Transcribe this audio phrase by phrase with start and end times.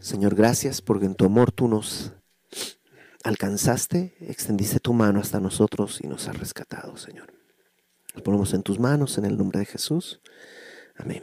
[0.00, 2.12] Señor, gracias porque en tu amor tú nos
[3.22, 7.32] alcanzaste, extendiste tu mano hasta nosotros y nos has rescatado, Señor.
[8.14, 10.20] Nos ponemos en tus manos en el nombre de Jesús.
[10.96, 11.22] Amén.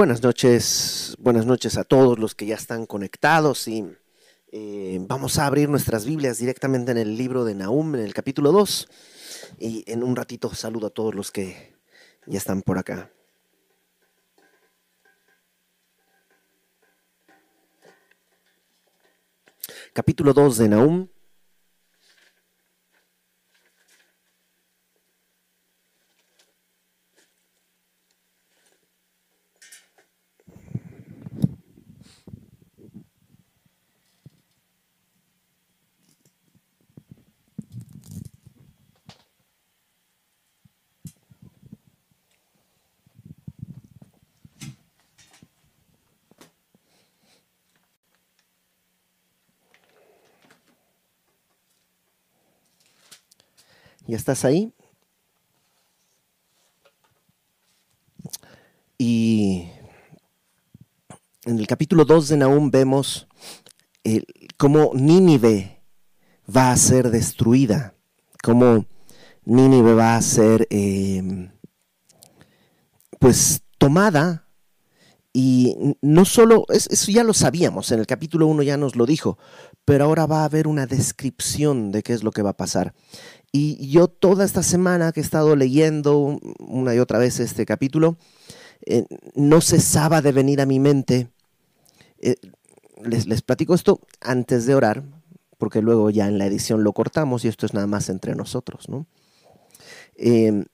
[0.00, 3.84] Buenas noches, buenas noches a todos los que ya están conectados y
[4.50, 8.50] eh, vamos a abrir nuestras Biblias directamente en el libro de Nahum, en el capítulo
[8.50, 8.88] 2
[9.58, 11.76] y en un ratito saludo a todos los que
[12.24, 13.10] ya están por acá.
[19.92, 21.08] Capítulo 2 de Nahum,
[54.10, 54.74] ¿Ya estás ahí?
[58.98, 59.68] Y
[61.44, 63.28] en el capítulo 2 de Nahum vemos
[64.56, 65.84] cómo Nínive
[66.44, 67.94] va a ser destruida,
[68.42, 68.84] cómo
[69.44, 71.52] Nínive va a ser em,
[73.20, 74.48] pues tomada
[75.32, 79.38] y no solo, eso ya lo sabíamos, en el capítulo 1 ya nos lo dijo,
[79.84, 82.92] pero ahora va a haber una descripción de qué es lo que va a pasar.
[83.52, 88.16] Y yo toda esta semana que he estado leyendo una y otra vez este capítulo,
[88.86, 89.04] eh,
[89.34, 91.28] no cesaba de venir a mi mente.
[92.18, 92.36] Eh,
[93.02, 95.02] les, les, platico esto antes de orar,
[95.58, 98.88] porque luego ya en la edición lo cortamos y esto es nada más entre nosotros.
[98.88, 99.06] ¿no?
[100.14, 100.64] Em,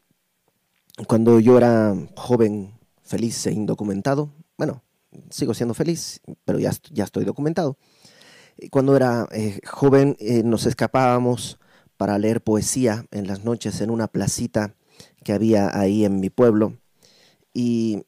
[1.06, 4.83] cuando yo era joven, feliz e indocumentado, bueno,
[5.31, 7.79] sigo siendo feliz, pero ya, ya estoy documentado.
[8.71, 11.59] Cuando era eh, joven nos escapábamos
[11.97, 14.75] para leer poesía en las noches en una placita
[15.25, 16.75] que había ahí en mi pueblo.
[17.53, 18.03] Y,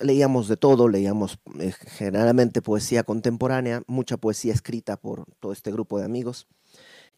[0.00, 5.98] leíamos de todo, leíamos eh, generalmente poesía contemporánea, mucha poesía escrita por todo este grupo
[5.98, 6.46] de amigos.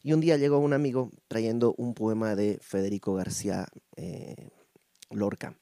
[0.03, 4.49] Y un día llegó un amigo trayendo un poema de Federico García eh,
[5.09, 5.57] Lorca.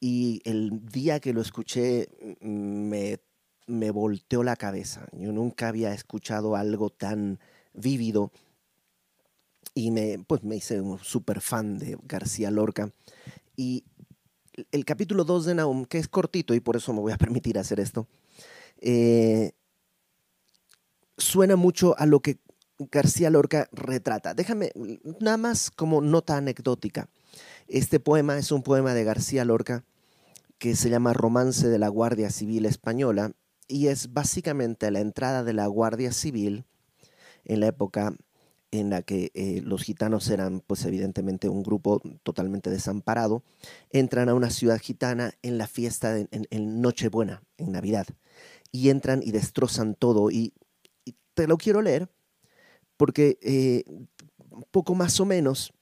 [0.00, 2.08] Y el día que lo escuché
[2.40, 3.20] me,
[3.66, 5.06] me volteó la cabeza.
[5.12, 7.38] Yo nunca había escuchado algo tan
[7.72, 8.32] vívido
[9.74, 12.90] y me, pues me hice un súper fan de García Lorca.
[13.56, 13.84] Y
[14.70, 17.58] el capítulo 2 de Naum, que es cortito y por eso me voy a permitir
[17.58, 18.06] hacer esto,
[18.80, 19.52] eh,
[21.18, 22.38] suena mucho a lo que
[22.78, 24.34] García Lorca retrata.
[24.34, 24.72] Déjame,
[25.20, 27.08] nada más como nota anecdótica.
[27.68, 29.84] Este poema es un poema de García Lorca
[30.58, 33.32] que se llama Romance de la Guardia Civil Española
[33.68, 36.64] y es básicamente la entrada de la Guardia Civil
[37.44, 38.14] en la época
[38.80, 43.42] en la que eh, los gitanos eran, pues evidentemente, un grupo totalmente desamparado,
[43.90, 48.06] entran a una ciudad gitana en la fiesta de, en, Nochebuena, en Navidad,
[48.72, 50.30] y entran y destrozan todo.
[50.30, 50.54] Y,
[51.34, 52.08] te lo quiero leer
[52.96, 53.82] porque eh,
[54.70, 55.72] poco más o menos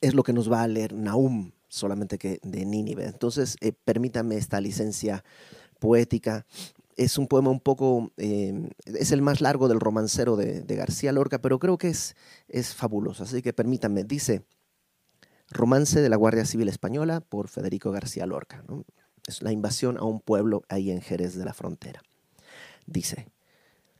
[0.00, 3.04] es lo que nos va a leer Nahum, solamente que de Nínive.
[3.04, 5.24] Entonces, eh, permítame esta licencia
[5.78, 6.46] poética
[7.00, 11.40] es un poema un poco, em, es el más largo del romancero de, García Lorca,
[11.40, 12.14] pero creo que es,
[12.46, 13.22] es fabuloso.
[13.22, 14.44] Así que permítanme, dice,
[15.48, 18.62] Romance de la Guardia Civil Española por Federico García Lorca.
[19.26, 22.02] Es la invasión a un pueblo ahí en Jerez de la Frontera.
[22.86, 23.28] Dice,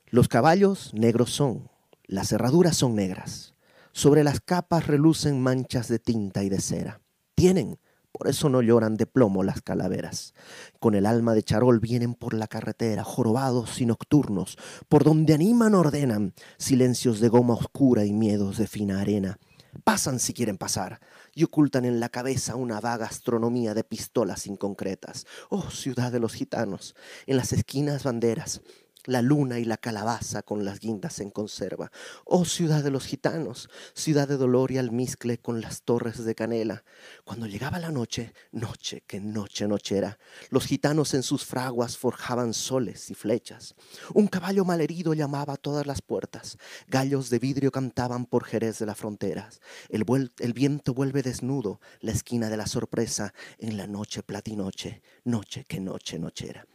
[0.09, 1.71] los caballos negros son,
[2.05, 3.55] las herraduras son negras,
[3.93, 7.01] sobre las capas relucen manchas de tinta y de cera.
[7.35, 7.79] Tienen
[8.13, 10.35] por eso no lloran de plomo las calaveras.
[10.79, 14.59] Con el alma de charol vienen por la carretera, jorobados y nocturnos,
[14.89, 19.39] por donde animan ordenan, silencios de goma oscura y miedos de fina arena.
[19.85, 21.01] Pasan si quieren pasar
[21.35, 25.27] y ocultan en la cabeza una vaga astronomía de pistolas inconcretas.
[25.49, 26.97] Oh, ciudad de los gitanos,
[27.27, 28.63] en las esquinas banderas,
[29.07, 31.91] la luna y la calabaza con las guindas en conserva.
[32.25, 36.85] Oh ciudad de los gitanos, ciudad de dolor y almizcle con las torres de canela.
[37.25, 40.19] Cuando llegaba la noche, noche que noche nochera,
[40.51, 43.75] los gitanos en sus fraguas forjaban soles y flechas.
[44.15, 46.59] Un caballo malherido llamaba a todas las puertas.
[46.89, 49.61] Gallos de vidrio cantaban por Jerez de las fronteras.
[49.89, 50.05] El,
[50.39, 55.81] el viento vuelve desnudo la esquina de la sorpresa en la noche platinoche, noche que
[55.81, 56.67] noche nochera.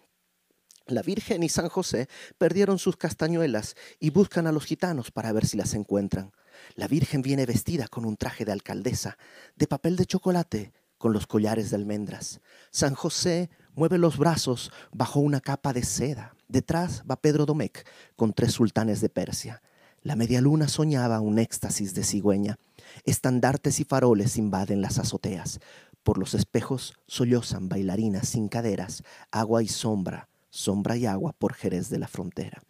[0.87, 5.47] La Virgen y San José perdieron sus castañuelas y buscan a los gitanos para ver
[5.47, 6.31] si las encuentran.
[6.75, 9.17] La Virgen viene vestida con un traje de alcaldesa,
[9.55, 12.39] de papel de chocolate, con los collares de almendras.
[12.69, 16.35] San José mueve los brazos bajo una capa de seda.
[16.49, 19.63] Detrás va Pedro Domecq con tres sultanes de Persia.
[20.03, 22.59] La media luna soñaba un éxtasis de cigüeña.
[23.05, 25.59] Estandartes y faroles invaden las azoteas.
[26.03, 31.89] Por los espejos sollozan bailarinas sin caderas, agua y sombra sombra y agua por Jerez
[31.89, 32.61] de la frontera.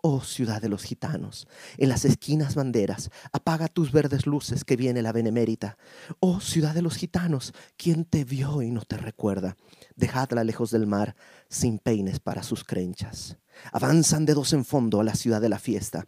[0.00, 5.02] Oh ciudad de los gitanos, en las esquinas banderas, apaga tus verdes luces que viene
[5.02, 5.76] la benemérita.
[6.20, 9.56] Oh ciudad de los gitanos, ¿quién te vio y no te recuerda?
[9.96, 11.16] Dejadla lejos del mar,
[11.48, 13.38] sin peines para sus crenchas.
[13.72, 16.06] Avanzan de dos en fondo a la ciudad de la fiesta.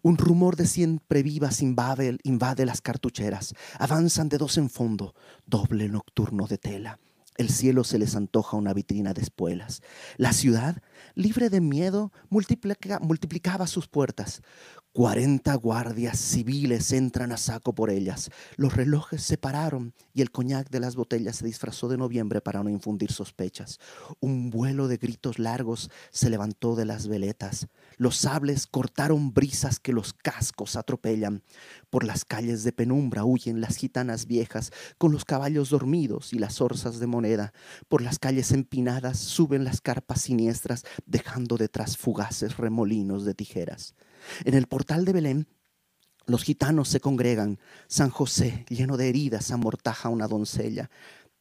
[0.00, 3.54] Un rumor de siempre vivas invade, invade las cartucheras.
[3.78, 5.14] Avanzan de dos en fondo,
[5.44, 6.98] doble nocturno de tela.
[7.36, 9.82] El cielo se les antoja una vitrina de espuelas.
[10.16, 10.82] La ciudad,
[11.14, 14.42] libre de miedo, multiplicaba sus puertas.
[14.96, 18.30] Cuarenta guardias civiles entran a saco por ellas.
[18.56, 22.62] Los relojes se pararon y el coñac de las botellas se disfrazó de noviembre para
[22.62, 23.78] no infundir sospechas.
[24.20, 27.68] Un vuelo de gritos largos se levantó de las veletas.
[27.98, 31.42] Los sables cortaron brisas que los cascos atropellan.
[31.90, 36.62] Por las calles de penumbra huyen las gitanas viejas con los caballos dormidos y las
[36.62, 37.52] orzas de moneda.
[37.88, 43.94] Por las calles empinadas suben las carpas siniestras dejando detrás fugaces remolinos de tijeras.
[44.44, 45.48] En el portal de Belén,
[46.26, 47.58] los gitanos se congregan.
[47.86, 50.90] San José, lleno de heridas, amortaja a una doncella.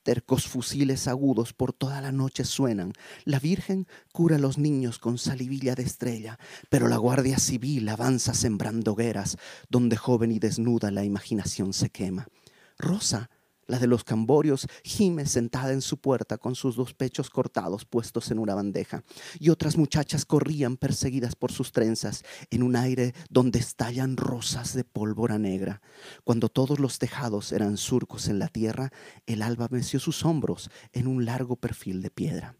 [0.04, 2.94] Tercos fusiles agudos por toda la noche suenan.
[3.24, 6.38] La Virgen cura a los niños con salivilla de estrella,
[6.70, 9.38] pero la Guardia Civil avanza sembrando hogueras,
[9.68, 12.28] donde joven y desnuda la imaginación se quema.
[12.78, 13.32] Rosa,
[13.68, 18.32] la de los camborios gime sentada en su puerta con sus dos pechos cortados puestos
[18.32, 19.04] en una bandeja.
[19.40, 24.84] Y otras muchachas corrían perseguidas por sus trenzas en un aire donde estallan rosas de
[24.84, 25.82] pólvora negra.
[26.24, 28.92] Cuando todos los tejados eran surcos en la tierra,
[29.26, 32.56] el alba meció sus hombros en un largo perfil de piedra.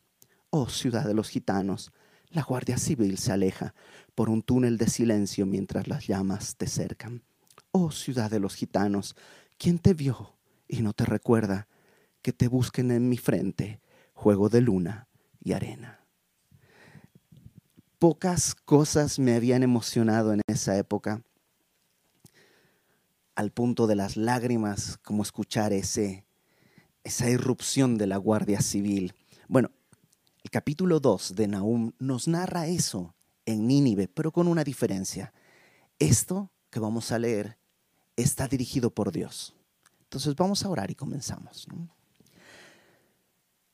[0.50, 1.92] Oh ciudad de los gitanos,
[2.30, 3.76] la Guardia Civil se aleja
[4.14, 7.24] por un túnel de silencio mientras las llamas te cercan.
[7.72, 9.16] Oh ciudad de los gitanos,
[9.58, 10.35] ¿quién te vio?
[10.68, 11.68] Y no te recuerda
[12.22, 13.82] que te busquen en mi frente
[14.14, 15.08] juego de luna
[15.44, 16.00] y arena.
[18.00, 21.24] Pocas cosas me habían emocionado en esa época,
[23.36, 26.26] al punto de las lágrimas, como escuchar ese,
[27.04, 29.14] esa irrupción de la Guardia Civil.
[29.48, 29.72] Bueno,
[30.44, 33.16] el capítulo 2 de Nahum nos narra eso
[33.46, 35.34] en Nínive, pero con una diferencia.
[36.00, 37.58] Esto que vamos a leer
[38.16, 39.55] está dirigido por Dios.
[40.16, 41.68] Entonces vamos a orar y comenzamos.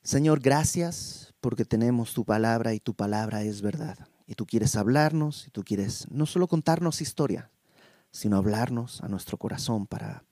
[0.02, 4.08] Señor, gracias porque tenemos tu palabra y tu palabra es verdad.
[4.26, 7.52] Y tú quieres hablarnos y tú quieres no solo contarnos historia,
[8.10, 10.24] sino hablarnos a nuestro corazón para,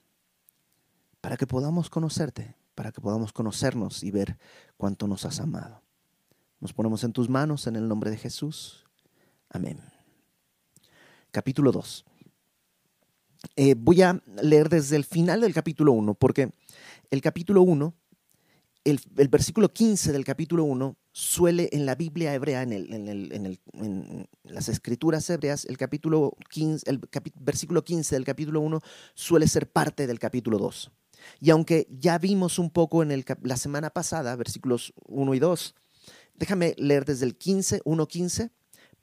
[1.22, 4.40] para que podamos conocerte, para que podamos conocernos y ver
[4.78, 5.84] cuánto nos has amado.
[6.60, 8.84] Nos ponemos en tus manos en el nombre de Jesús.
[9.52, 9.80] Amén.
[11.30, 12.09] Capítulo 2.
[13.56, 16.52] Eh, voy a leer desde el final del capítulo 1, porque
[17.10, 17.94] el capítulo 1,
[18.84, 25.30] el, versículo 15 del capítulo 1, suele en la Biblia hebrea, en, en, las escrituras
[25.30, 27.02] hebreas, el, capítulo 15, el
[27.40, 28.82] versículo 15 del capítulo 1
[29.14, 30.92] suele ser parte del capítulo 2.
[31.40, 35.76] Y aunque ya vimos un poco en la semana pasada, versículos 1 y 2,
[36.36, 38.52] déjame leer desde el 15, 1, 15,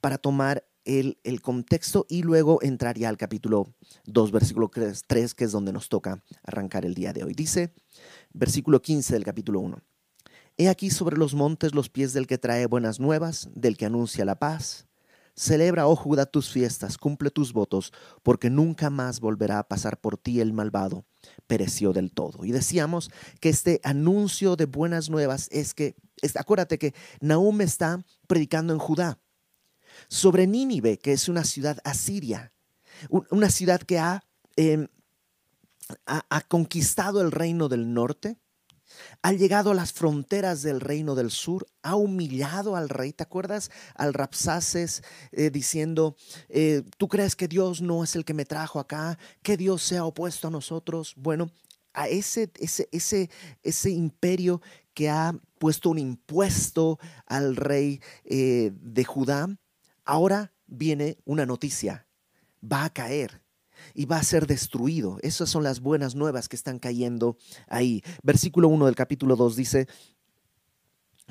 [0.01, 3.75] para tomar el, contexto y luego entraría al capítulo
[4.05, 7.33] 2, versículo 3, que es donde nos toca arrancar el día de hoy.
[7.33, 7.73] Dice,
[8.33, 9.81] versículo 15 del capítulo 1.
[10.57, 14.25] He aquí sobre los montes los pies del que trae buenas nuevas, del que anuncia
[14.25, 14.87] la paz.
[15.35, 20.17] Celebra, oh Judá, tus fiestas, cumple tus votos, porque nunca más volverá a pasar por
[20.17, 21.05] ti el malvado.
[21.45, 22.43] Pereció del todo.
[22.43, 25.95] Y decíamos que este anuncio de buenas nuevas es que,
[26.35, 29.19] acuérdate que Nahum está predicando en Judá
[30.07, 32.53] sobre Nínive, que es una ciudad asiria,
[33.29, 34.01] una ciudad que
[34.55, 34.87] em,
[36.05, 38.37] ha, ha, conquistado el reino del norte
[39.21, 43.13] Ha llegado a las fronteras del reino del sur, ha humillado al rey.
[43.13, 46.15] ¿Te acuerdas al Rapsaces eh, diciendo,
[46.49, 49.97] eh, tú crees que Dios no es el que me trajo acá, que Dios se
[49.97, 51.13] ha opuesto a nosotros?
[51.17, 51.51] Bueno,
[51.93, 53.29] a ese, ese, ese,
[53.63, 54.61] ese imperio
[54.93, 59.47] que ha puesto un impuesto al rey eh, de Judá,
[60.07, 62.07] ahora viene una noticia,
[62.63, 63.43] va a caer
[63.93, 65.19] y va a ser destruido.
[65.21, 67.37] Esas son las buenas nuevas que están cayendo
[67.67, 68.01] ahí.
[68.23, 69.87] Versículo 1 del capítulo 2 dice,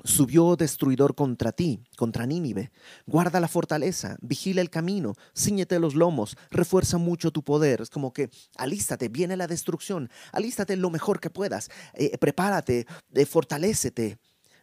[0.05, 2.71] Subió destruidor contra ti, contra Nínive.
[3.07, 7.81] Guarda la fortaleza, vigila el camino, ciñete los lomos, refuerza mucho tu poder.
[7.81, 13.25] Es como que alístate, viene la destrucción, alístate lo mejor que puedas, eh, prepárate, eh,
[13.25, 14.19] fortalécete.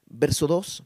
[0.06, 0.84] Verso 2.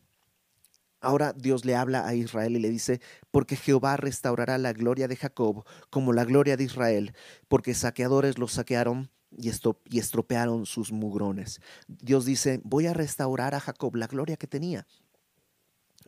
[1.00, 5.16] Ahora Dios le habla a Israel y le dice, porque Jehová restaurará la gloria de
[5.16, 7.13] Jacob como la gloria de Israel,
[7.48, 9.50] porque saqueadores los saquearon y,
[10.00, 11.62] estropearon sus mugrones.
[11.88, 14.88] Dios dice, voy a restaurar a Jacob la gloria que tenía,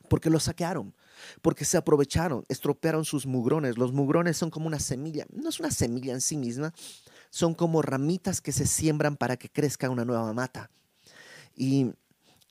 [0.10, 0.96] porque lo saquearon,
[1.44, 3.78] porque se aprovecharon, estropearon sus mugrones.
[3.78, 6.74] Los mugrones son como una semilla, no es una semilla en sí misma,
[7.30, 10.72] son como ramitas que se siembran para que crezca una nueva mata.
[11.56, 11.92] Y,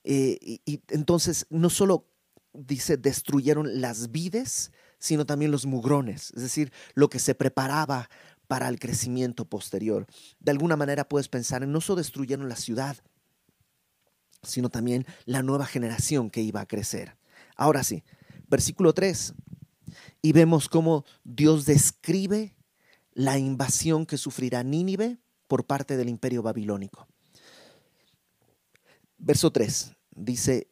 [0.04, 2.04] eh, y entonces no solo
[2.52, 8.08] dice, destruyeron las vides, sino también los mugrones, es decir, lo que se preparaba
[8.46, 10.06] para el crecimiento posterior.
[10.40, 12.96] De alguna manera puedes pensar en no solo destruyeron la ciudad,
[14.42, 17.16] sino también la nueva generación que iba a crecer.
[17.56, 18.02] Ahora sí,
[18.48, 19.34] versículo 3,
[20.22, 22.56] y vemos cómo Dios describe
[23.12, 27.08] la invasión que sufrirá Nínive por parte del imperio babilónico.
[29.18, 30.68] Verso 3 dice,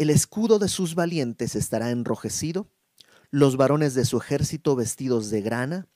[0.00, 2.70] el escudo de sus valientes estará enrojecido,
[3.30, 5.88] los varones de su ejército vestidos de grana,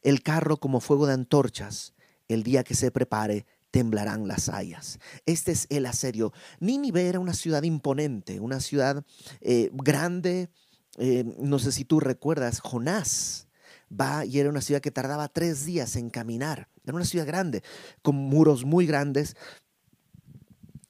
[0.00, 1.92] el carro como fuego de antorchas.
[2.28, 4.98] El día que se prepare, temblarán las hayas.
[5.26, 6.32] Este es el asedio.
[6.60, 9.04] Nínive era una ciudad imponente, una ciudad
[9.42, 10.48] eh, grande.
[10.96, 13.48] Eh, no sé si tú recuerdas, Jonás
[13.92, 16.68] va y era una ciudad que tardaba tres días en caminar.
[16.84, 17.62] Era una ciudad grande,
[18.00, 19.36] con muros muy grandes,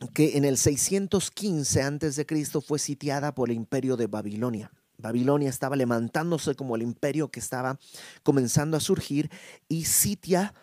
[0.09, 2.27] que en el 615 a.C.
[2.67, 4.71] fue sitiada por el imperio de Babilonia.
[4.99, 7.79] Babilonia estaba levantándose como el imperio que estaba
[8.23, 9.31] comenzando a surgir
[9.69, 10.55] y sitia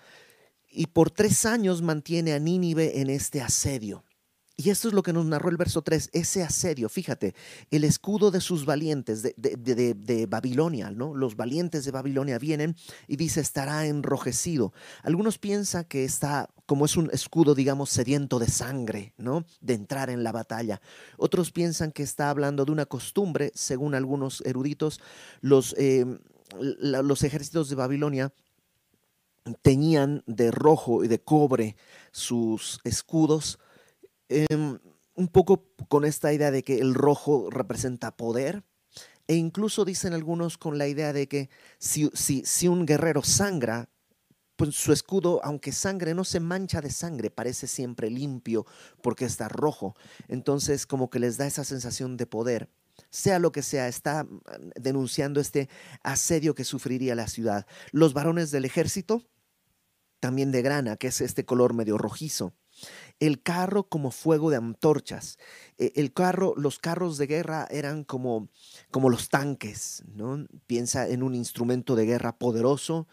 [0.72, 4.04] y por tres años mantiene a Nínive en este asedio.
[4.56, 7.34] Y esto es lo que nos narró el verso 3, ese asedio, fíjate,
[7.72, 11.16] el escudo de sus valientes de, de, Babilonia, ¿no?
[11.16, 12.76] Los valientes de Babilonia vienen
[13.08, 14.74] y dice, estará enrojecido.
[15.02, 19.44] Algunos piensan que está, como es un escudo, digamos, sediento de sangre, ¿no?
[19.60, 20.80] De entrar en la batalla.
[21.18, 25.02] Otros piensan que está hablando de una costumbre, según algunos eruditos,
[25.42, 26.06] los, eh,
[26.60, 28.32] los ejércitos de Babilonia
[29.64, 31.76] teñían de rojo y de cobre
[32.12, 33.58] sus escudos
[34.30, 34.78] Em,
[35.16, 38.64] un poco con esta idea de que el rojo representa poder,
[39.28, 41.50] e incluso dicen algunos con la idea de que
[41.80, 43.90] si, si, si un guerrero sangra,
[44.60, 48.66] pues su escudo, aunque sangre, no se mancha de sangre, parece siempre limpio
[49.02, 49.96] porque está rojo.
[50.28, 52.70] Entonces como que les da esa sensación de poder.
[53.10, 54.38] Sea lo que sea, está mm,
[54.76, 55.70] denunciando este
[56.04, 57.66] asedio que sufriría la ciudad.
[57.94, 59.24] Los varones del ejército,
[60.20, 62.54] también de grana, que es este color medio rojizo
[63.20, 65.38] el carro como fuego de antorchas.
[65.78, 68.50] E, el carro, los carros de guerra eran como,
[68.92, 70.46] como los tanques, ¿no?
[70.68, 73.08] Piensa en un instrumento de guerra poderoso.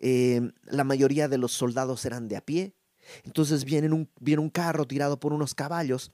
[0.00, 2.74] Em, la mayoría de los soldados eran de a pie.
[3.24, 6.12] Entonces viene un, viene un carro tirado por unos caballos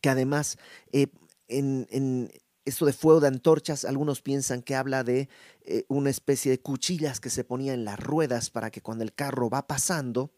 [0.00, 0.58] que además
[0.92, 1.08] eh,
[1.48, 2.30] en, en,
[2.64, 5.28] esto de fuego de antorchas, algunos piensan que habla de
[5.62, 9.14] eh, una especie de cuchillas que se ponía en las ruedas para que cuando el
[9.14, 10.32] carro va pasando,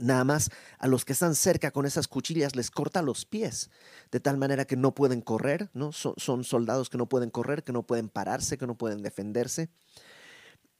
[0.00, 3.70] Nada más a los que están cerca con esas cuchillas les corta los pies,
[4.10, 5.92] de tal manera que no pueden correr, ¿no?
[5.92, 9.70] Son, soldados que no pueden correr, que no pueden pararse, que no pueden defenderse.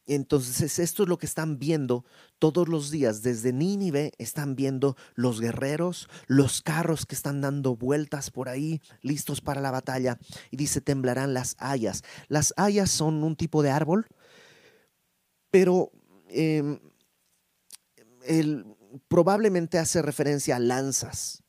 [0.08, 2.04] Entonces esto es lo que están viendo
[2.38, 3.22] todos los días.
[3.22, 9.40] Desde Nínive están viendo los guerreros, los carros que están dando vueltas por ahí, listos
[9.40, 10.18] para la batalla.
[10.52, 12.04] Y dice, temblarán las hayas.
[12.28, 14.06] Las hayas son un tipo de árbol,
[15.50, 15.90] pero
[16.28, 16.78] em,
[18.26, 18.75] el,
[19.08, 21.42] probablemente hace referencia a lanzas.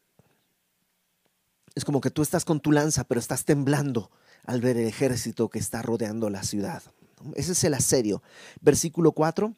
[1.75, 4.09] Es como que tú estás con tu lanza, pero estás temblando
[4.45, 6.81] al ver el ejército que está rodeando la ciudad.
[7.35, 8.23] Ese es el asedio.
[8.61, 9.55] Versículo 4.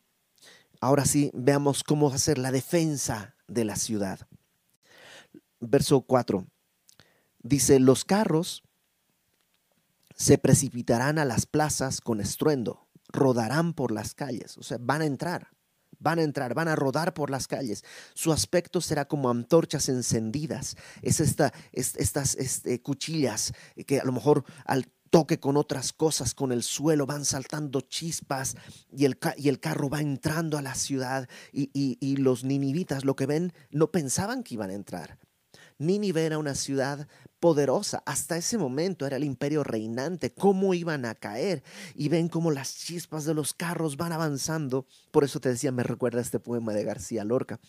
[0.82, 4.20] Ahora sí, veamos cómo ser la defensa de la ciudad.
[5.60, 6.46] Verso 4.
[7.42, 8.64] Dice, los carros
[10.16, 15.06] se precipitarán a las plazas con estruendo, rodarán por las calles, o sea, van a
[15.06, 15.50] entrar
[16.00, 17.84] van a entrar, van a rodar por las calles.
[18.14, 20.76] Su aspecto será como antorchas encendidas.
[21.02, 23.54] Es esta, estas este, cuchillas
[23.86, 28.56] que a lo mejor al toque con otras cosas, con el suelo, van saltando chispas
[28.92, 33.16] y el, y el carro va entrando a la ciudad y, y los ninivitas lo
[33.16, 35.18] que ven no pensaban que iban a entrar.
[35.80, 37.08] Nínive era una ciudad
[37.40, 38.04] poderosa.
[38.06, 40.32] Hasta ese momento era el imperio reinante.
[40.32, 41.64] ¿Cómo iban a caer?
[41.96, 44.86] Y ven cómo las chispas de los carros van avanzando.
[45.12, 47.60] Por eso te decía, me recuerda este poema de García Lorca.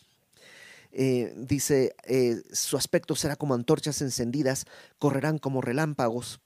[0.92, 4.66] Eh, dice, eh, su aspecto será como antorchas encendidas,
[4.98, 6.40] correrán como relámpagos.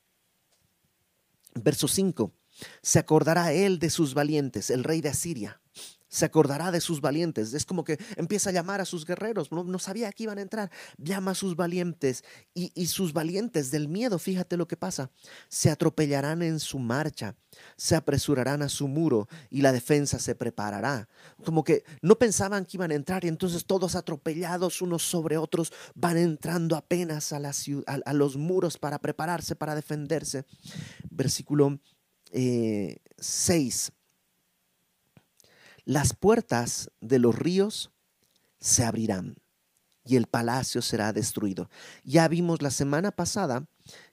[1.54, 2.32] Verso 5,
[2.82, 5.60] se acordará él de sus valientes, el rey de Asiria
[6.14, 7.54] se acordará de sus valientes.
[7.54, 9.50] Es como que empieza a llamar a sus guerreros.
[9.50, 10.70] No, sabía que iban a entrar.
[10.96, 12.22] Llama a sus valientes
[12.54, 15.10] y, y, sus valientes del miedo, fíjate lo que pasa.
[15.48, 17.34] Se atropellarán en su marcha,
[17.76, 21.08] se apresurarán a su muro y la defensa se preparará.
[21.44, 25.72] Como que no pensaban que iban a entrar y entonces todos atropellados unos sobre otros
[25.96, 30.44] van entrando apenas a, la ciudad, a, los muros para prepararse, para defenderse.
[31.10, 31.80] Versículo
[32.30, 32.32] 6.
[32.32, 34.03] Eh,
[35.84, 37.90] las puertas de los ríos
[38.60, 39.36] se abrirán
[40.04, 41.68] y el palacio será destruido.
[42.04, 43.66] Ya vimos la semana pasada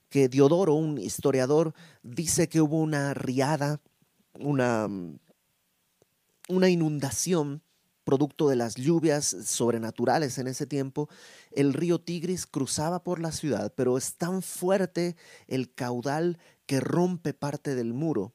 [0.09, 1.73] que Diodoro, un historiador,
[2.03, 3.81] dice que hubo una riada,
[4.39, 4.89] una,
[6.49, 7.61] inundación
[8.03, 11.07] producto de las lluvias sobrenaturales en ese tiempo,
[11.51, 15.15] el río Tigris cruzaba por la ciudad, pero es tan fuerte
[15.47, 18.33] el caudal que rompe parte del muro,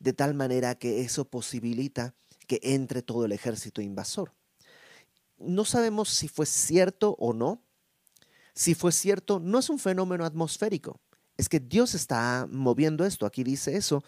[0.00, 2.16] de tal manera que eso posibilita
[2.52, 4.34] que entre todo el ejército invasor.
[5.38, 7.62] No sabemos si fue cierto o no.
[8.54, 11.00] Si fue cierto, no es un fenómeno atmosférico.
[11.38, 13.24] Es que Dios está moviendo esto.
[13.24, 14.04] Aquí dice eso.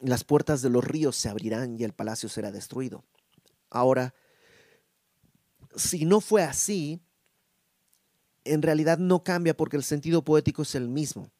[0.00, 3.04] Las puertas de los ríos se abrirán y el palacio será destruido.
[3.70, 4.12] Ahora,
[5.76, 7.00] si no fue así,
[8.42, 11.30] en realidad no cambia porque el sentido poético es el mismo.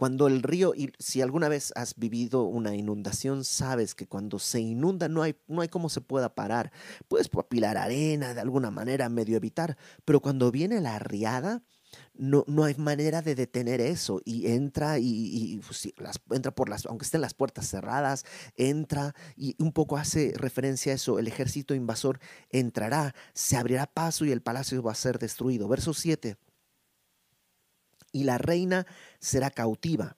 [0.00, 4.58] Cuando el río, y si alguna vez has vivido una inundación, sabes que cuando se
[4.58, 6.72] inunda no hay, no hay cómo se pueda parar.
[7.06, 9.76] Puedes apilar arena de alguna manera, medio evitar,
[10.06, 11.62] pero cuando viene la riada,
[12.14, 16.86] no, no hay manera de detener eso y entra y, pues las, entra por las,
[16.86, 18.24] aunque estén las puertas cerradas,
[18.56, 24.24] entra y un poco hace referencia a eso, el ejército invasor entrará, se abrirá paso
[24.24, 25.68] y el palacio va a ser destruido.
[25.68, 26.38] Verso 7
[28.12, 28.86] y la reina
[29.18, 30.16] será cautiva.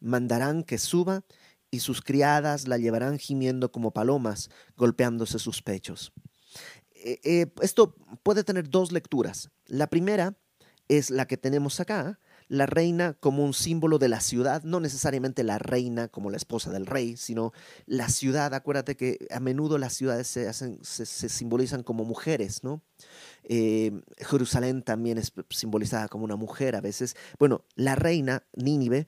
[0.00, 1.24] Mandarán que suba
[1.70, 6.12] y sus criadas la llevarán gimiendo como palomas, golpeándose sus pechos.
[6.94, 9.50] Eh, eh, esto puede tener dos lecturas.
[9.66, 10.36] La primera
[10.88, 15.44] es la que tenemos acá, la reina como un símbolo de la ciudad, no necesariamente
[15.44, 17.52] la reina como la esposa del rey, sino
[17.86, 18.54] la ciudad.
[18.54, 22.82] Acuérdate que a menudo las ciudades se, hacen, se, simbolizan como mujeres, ¿no?
[23.44, 27.16] Eh, Jerusalén también es simbolizada como una mujer a veces.
[27.38, 29.06] Bueno, la reina Nínive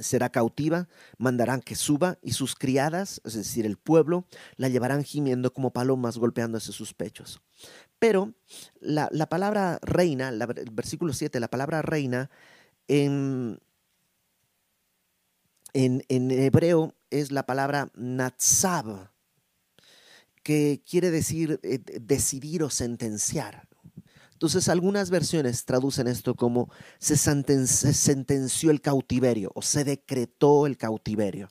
[0.00, 5.52] será cautiva, mandarán que suba y sus criadas, es decir, el pueblo, la llevarán gimiendo
[5.52, 7.40] como palomas golpeándose sus pechos.
[7.98, 8.34] Pero
[8.80, 12.30] la, palabra reina, el versículo 7, la palabra reina
[12.88, 13.58] en,
[15.72, 19.10] en, en, hebreo es la palabra natsab,
[20.42, 23.66] que quiere decir eh, decidir o sentenciar.
[24.36, 31.48] Entonces algunas versiones traducen esto como se sentenció el cautiverio o se decretó el cautiverio.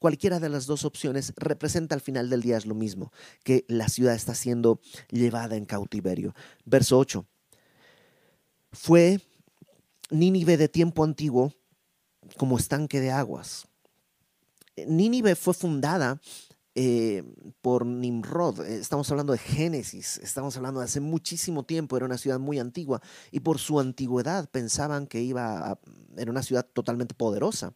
[0.00, 3.12] Cualquiera de las dos opciones representa al final del día lo mismo,
[3.44, 6.34] que la ciudad está siendo llevada en cautiverio.
[6.64, 7.24] Verso 8.
[8.72, 9.20] Fue
[10.10, 11.54] Nínive de tiempo antiguo
[12.36, 13.68] como estanque de aguas.
[14.88, 16.20] Nínive fue fundada
[16.74, 17.22] eh,
[17.60, 18.60] por Nimrod.
[18.66, 22.58] Eh, estamos hablando de Génesis, estamos hablando de hace muchísimo tiempo, era una ciudad muy
[22.58, 25.78] antigua y por su antigüedad pensaban que iba a,
[26.16, 27.74] era una ciudad totalmente poderosa.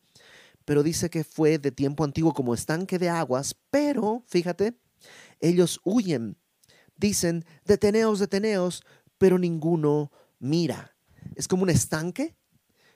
[0.64, 4.78] Pero dice que fue de tiempo antiguo como estanque de aguas, pero fíjate,
[5.40, 6.36] ellos huyen.
[6.96, 8.84] Dicen, deteneos, deteneos,
[9.16, 10.96] pero ninguno mira.
[11.36, 12.36] Es como un estanque,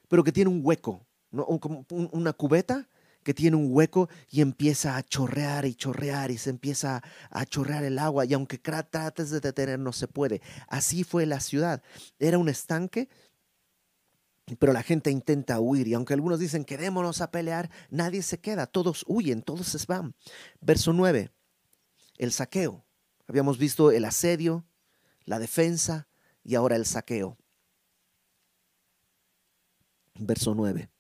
[0.09, 1.47] pero que tiene un hueco, ¿no?
[1.89, 2.89] una cubeta
[3.23, 7.85] que tiene un hueco y empieza a chorrear y chorrear y se empieza a chorrear
[7.85, 10.43] el agua y aunque trates de detener no se puede.
[10.69, 11.83] Así fue la ciudad.
[12.19, 13.09] Era un estanque,
[14.59, 18.67] pero la gente intenta huir y aunque algunos dicen quedémonos a pelear, nadie se queda,
[18.67, 20.15] todos huyen, todos se van.
[20.61, 21.31] Verso 9,
[22.19, 22.85] el saqueo.
[23.29, 24.67] Habíamos visto el asedio,
[25.25, 26.09] la defensa
[26.45, 27.39] y ahora el saqueo.
[30.15, 30.93] Verso 9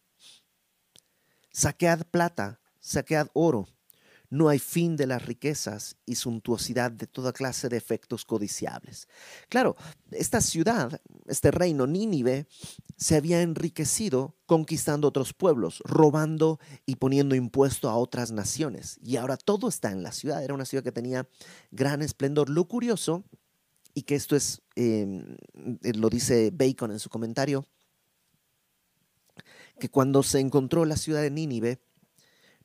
[1.53, 3.69] saquead plata, saquead oro,
[4.33, 9.07] no hay fin de las riquezas y suntuosidad de toda clase de efectos codiciables.
[9.51, 9.77] Claro,
[10.11, 12.47] esta ciudad, este reino Nínive,
[12.97, 18.99] se había enriquecido conquistando otros pueblos, robando y poniendo impuesto a otras naciones.
[19.03, 20.43] Y ahora todo está en la ciudad.
[20.43, 21.29] Era una ciudad que tenía
[21.71, 22.49] gran esplendor.
[22.49, 23.25] Lo curioso,
[23.93, 25.37] y que esto es, em,
[25.83, 27.67] lo dice Bacon en su comentario,
[29.83, 31.81] que cuando se encontró la ciudad de Nínive,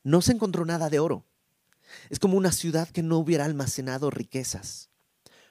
[0.04, 1.26] no se encontró nada de oro.
[2.10, 4.88] Es como una ciudad que no hubiera almacenado riquezas.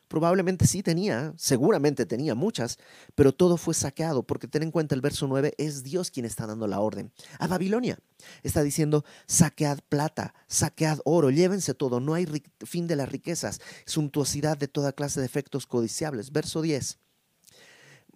[0.07, 2.77] Probablemente sí tenía, seguramente tenía muchas,
[3.15, 6.47] pero todo fue saqueado, porque ten en cuenta el verso 9, es Dios quien está
[6.47, 7.11] dando la orden.
[7.37, 7.99] A Babilonia
[8.43, 14.57] está diciendo, saquead plata, saquead oro, llévense todo, no hay fin de las riquezas, suntuosidad
[14.57, 16.31] de toda clase de efectos codiciables.
[16.31, 16.97] Verso 10,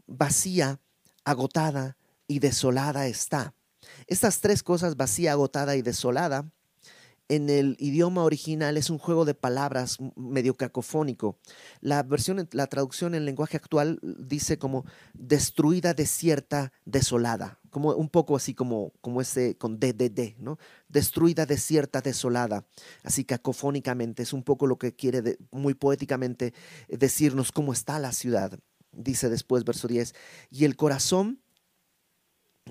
[0.08, 0.80] vacía,
[1.26, 1.98] agotada
[2.32, 3.54] y desolada está.
[4.08, 6.50] Estas tres cosas, vacía, agotada y desolada,
[7.28, 11.38] en el idioma original es un juego de palabras medio cacofónico.
[11.82, 18.38] La versión, la traducción en lenguaje actual dice como destruida, desierta, desolada, como un poco
[18.38, 20.58] así como, como ese con DDD, ¿no?
[20.88, 22.66] Destruida, desierta, desolada.
[23.04, 26.54] Así cacofónicamente es un poco lo que quiere muy poéticamente
[26.88, 28.58] decirnos cómo está la ciudad.
[28.94, 30.14] Dice después verso 10,
[30.50, 31.42] y el corazón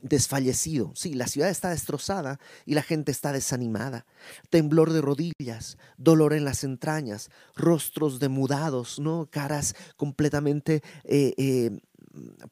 [0.02, 0.92] desfallecido.
[0.94, 4.06] Sí, la ciudad está destrozada y la gente está desanimada.
[4.50, 9.28] Temblor de rodillas, dolor en las entrañas, rostros demudados, ¿no?
[9.30, 11.80] Caras completamente, eh, eh,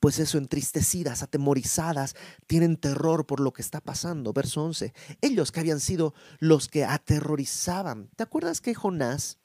[0.00, 2.14] pues eso, entristecidas, atemorizadas,
[2.46, 4.32] tienen terror por lo que está pasando.
[4.32, 4.92] Verso 11.
[5.20, 8.10] Ellos que habían sido los que aterrorizaban.
[8.16, 9.38] ¿Te acuerdas que Jonás,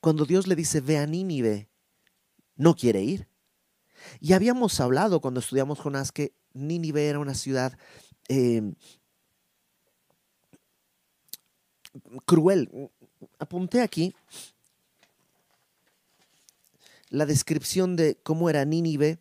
[0.00, 1.68] cuando Dios le dice, ve a Nínive,
[2.56, 3.28] no quiere ir?
[4.20, 7.76] Y habíamos hablado cuando estudiamos Jonás que Nínive era una ciudad
[8.28, 8.74] em,
[12.24, 12.90] cruel.
[13.38, 14.14] Apunté aquí
[17.08, 19.18] la descripción de cómo era Nínive,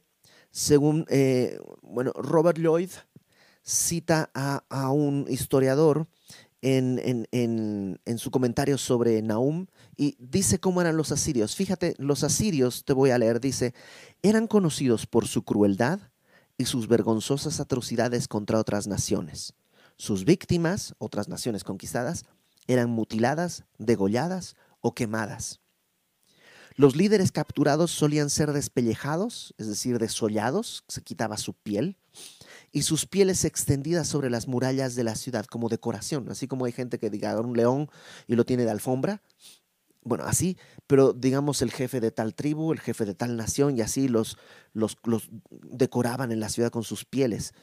[0.52, 2.92] según, eh, bueno, Robert Lloyd
[3.64, 6.08] cita a, un historiador
[6.62, 11.56] en, en, su comentario sobre Nahum y dice cómo eran los asirios.
[11.56, 13.74] Fíjate, los asirios, te voy a leer, dice,
[14.22, 16.00] eran conocidos por su crueldad,
[16.60, 19.54] y sus vergonzosas atrocidades contra otras naciones.
[19.96, 22.26] Sus víctimas, otras naciones conquistadas,
[22.68, 25.62] eran mutiladas, degolladas o quemadas.
[26.76, 31.98] Los líderes capturados solían ser despellejados, es decir, desollados, se quitaba su piel,
[32.72, 36.74] y sus pieles extendidas sobre las murallas de la ciudad como decoración, así como hay
[36.74, 37.90] gente que diga un león
[38.28, 39.22] y lo tiene de alfombra,
[40.10, 43.82] bueno, así, pero digamos el jefe de tal tribu, el jefe de tal nación, y
[43.82, 44.38] así los,
[44.74, 47.54] los, los decoraban en la ciudad con sus pieles.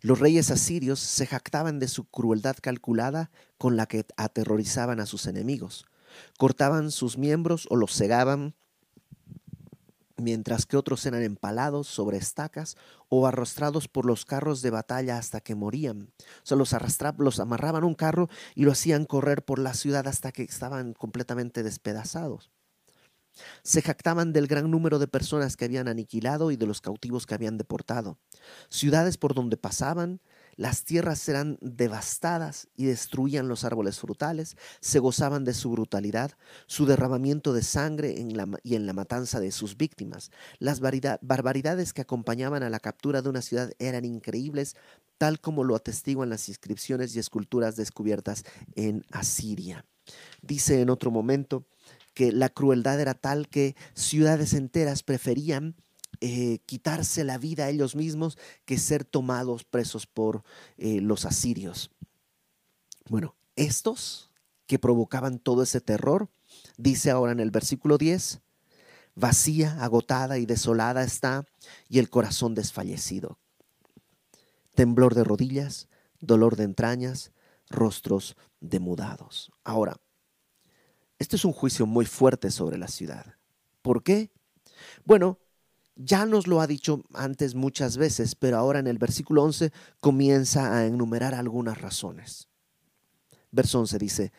[0.00, 5.26] Los reyes asirios se jactaban de su crueldad calculada con la que aterrorizaban a sus
[5.26, 5.86] enemigos.
[6.38, 8.54] Cortaban sus miembros o los cegaban
[10.16, 12.76] mientras que otros eran empalados sobre estacas
[13.08, 16.10] o arrastrados por los carros de batalla hasta que morían.
[16.18, 20.06] O sea, los, arrastraban, los amarraban un carro y lo hacían correr por la ciudad
[20.08, 22.50] hasta que estaban completamente despedazados.
[23.62, 27.34] Se jactaban del gran número de personas que habían aniquilado y de los cautivos que
[27.34, 28.18] habían deportado.
[28.70, 30.20] Ciudades por donde pasaban
[30.56, 36.32] las tierras eran devastadas y destruían los árboles frutales, se gozaban de su brutalidad,
[36.66, 38.14] su derramamiento de sangre
[38.62, 40.30] y en la matanza de sus víctimas.
[40.58, 44.76] Las barbaridades que acompañaban a la captura de una ciudad eran increíbles,
[45.18, 49.84] tal como lo atestiguan las inscripciones y esculturas descubiertas en Asiria.
[50.40, 51.66] Dice en otro momento
[52.14, 55.76] que la crueldad era tal que ciudades enteras preferían
[56.20, 60.42] eh, quitarse la vida a ellos mismos que ser tomados presos por
[60.76, 61.90] eh, los asirios.
[63.08, 64.30] Bueno, estos
[64.66, 66.28] que provocaban todo ese terror,
[66.76, 68.40] dice ahora en el versículo 10,
[69.14, 71.46] vacía, agotada y desolada está,
[71.88, 73.38] y el corazón desfallecido.
[74.74, 75.88] Temblor de rodillas,
[76.20, 77.32] dolor de entrañas,
[77.68, 79.52] rostros demudados.
[79.64, 79.96] Ahora,
[81.18, 83.36] este es un juicio muy fuerte sobre la ciudad.
[83.82, 84.30] ¿Por qué?
[85.04, 85.38] Bueno,
[85.96, 90.76] ya nos lo ha dicho antes muchas veces, pero ahora en el versículo 11 comienza
[90.76, 92.48] a enumerar algunas razones.
[93.50, 94.32] Verso 11 dice,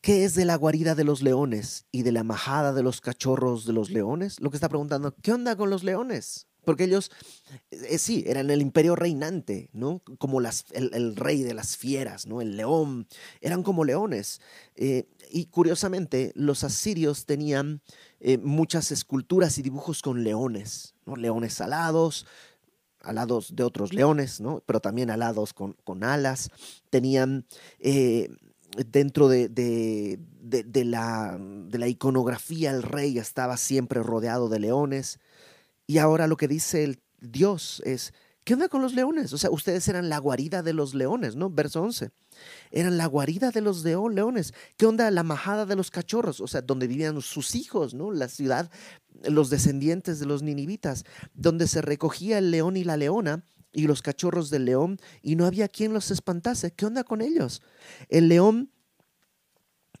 [0.00, 3.66] ¿qué es de la guarida de los leones y de la majada de los cachorros
[3.66, 4.40] de los leones?
[4.40, 6.46] Lo que está preguntando, ¿qué onda con los leones?
[6.64, 7.10] Porque ellos,
[7.70, 10.02] eh, sí, eran el imperio reinante, ¿no?
[10.18, 12.40] Como el, rey de las fieras, ¿no?
[12.40, 13.06] El león,
[13.40, 14.40] eran como leones.
[14.76, 17.82] Eh, y curiosamente, los asirios tenían
[18.20, 20.94] eh, muchas esculturas y dibujos con leones.
[21.16, 22.26] Leones alados,
[23.00, 24.62] alados de otros leones, ¿no?
[24.64, 26.50] pero también alados con, alas.
[26.88, 27.46] Tenían
[28.90, 30.18] dentro de
[31.78, 35.18] la iconografía el rey estaba siempre rodeado de leones.
[35.86, 38.12] Y ahora lo que dice el Dios es,
[38.44, 39.32] ¿qué onda con los leones?
[39.32, 41.50] O sea, ustedes eran la guarida de los leones, ¿no?
[41.50, 42.10] Verso 11.
[42.70, 44.54] Eran la guarida de los leones.
[44.76, 46.40] ¿Qué onda la majada de los cachorros?
[46.40, 48.12] O sea, donde vivían sus hijos, ¿no?
[48.12, 48.70] La ciudad,
[49.24, 54.02] los descendientes de los ninivitas, donde se recogía el león y la leona y los
[54.02, 56.72] cachorros del león y no había quien los espantase.
[56.72, 57.60] ¿Qué onda con ellos?
[58.08, 58.70] El león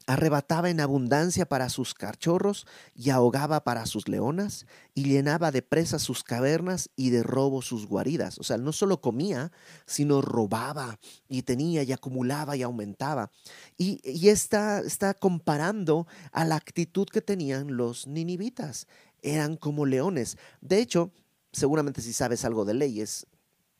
[0.06, 6.02] arrebataba en abundancia para sus cachorros y ahogaba para sus leonas y llenaba de presas
[6.02, 8.38] sus cavernas y de robo sus guaridas.
[8.38, 9.50] O sea, no solo comía,
[9.86, 13.30] sino robaba y tenía y acumulaba y aumentaba.
[13.78, 18.86] Y, y está, está comparando a la actitud que tenían los ninivitas.
[19.22, 20.36] Eran como leones.
[20.60, 21.12] De hecho,
[21.52, 23.26] seguramente si sabes algo de leyes,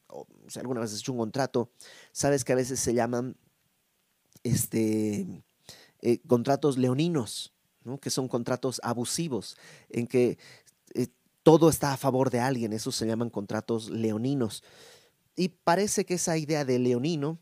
[0.07, 1.71] o si alguna vez has hecho un contrato,
[2.13, 3.37] sabes que a veces se llaman
[4.43, 5.45] este
[6.05, 7.55] eh, contratos leoninos,
[8.03, 9.57] que son contratos abusivos,
[9.89, 10.37] en que
[10.95, 11.07] eh,
[11.43, 14.63] todo está a favor de alguien, esos se llaman contratos leoninos.
[15.35, 17.39] Y parece que esa idea de leonino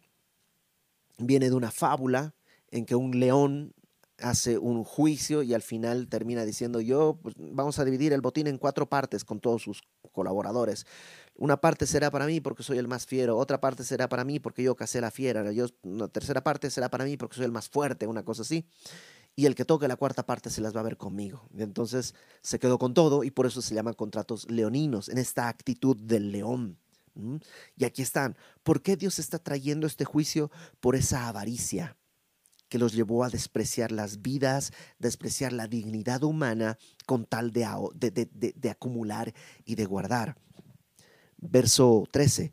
[1.19, 2.37] viene de una fábula
[2.71, 3.75] en que un león
[4.19, 8.47] hace un juicio y al final termina diciendo yo pues, vamos a dividir el botín
[8.47, 10.87] en cuatro partes con todos sus colaboradores.
[11.35, 14.39] Una parte será para mí porque soy el más fiero, otra parte será para mí
[14.39, 17.53] porque yo casé la fiera, yo, una tercera parte será para mí porque soy el
[17.53, 18.67] más fuerte, una cosa así.
[19.35, 21.49] Y el que toque la cuarta parte se las va a ver conmigo.
[21.57, 25.97] Entonces se quedó con todo y por eso se llaman contratos leoninos, en esta actitud
[25.97, 26.79] del león.
[27.77, 28.37] Y aquí están.
[28.63, 30.51] ¿Por qué Dios está trayendo este juicio?
[30.81, 31.97] Por esa avaricia
[32.69, 37.67] que los llevó a despreciar las vidas, despreciar la dignidad humana con tal de,
[38.71, 39.35] acumular
[39.67, 40.39] y de guardar.
[41.43, 42.53] Verso 13.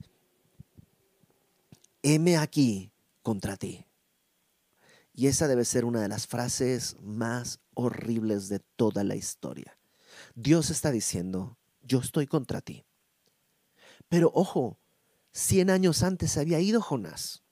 [2.02, 3.86] Heme aquí contra ti.
[5.14, 9.78] Y esa debe ser una de las frases más horribles de toda la historia.
[10.34, 12.86] Dios está diciendo, yo estoy contra ti.
[14.08, 14.80] Pero ojo,
[15.32, 17.44] cien años antes había ido Jonás.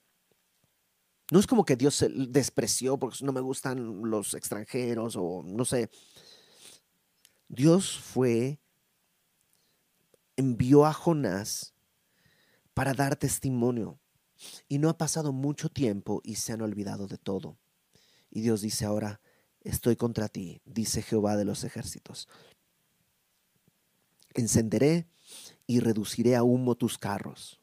[1.32, 5.66] No es como que Dios se despreció porque no me gustan los extranjeros o no
[5.66, 5.92] sé.
[7.48, 8.60] Dios fue,
[10.38, 11.74] envió a Jonás
[12.74, 14.00] para dar testimonio.
[14.70, 17.58] Y no ha pasado mucho tiempo y se han olvidado de todo.
[18.30, 19.20] Y Dios dice ahora,
[19.62, 22.30] estoy contra ti, dice Jehová de los ejércitos.
[24.36, 25.10] Encenderé
[25.66, 27.60] y reduciré a humo tus carros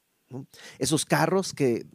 [0.79, 1.87] esos carros que,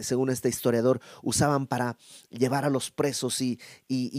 [0.00, 1.96] según este historiador, usaban para
[2.30, 3.58] llevar a los presos y,